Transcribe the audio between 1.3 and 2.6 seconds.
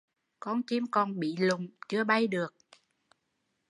lụng, chưa bay được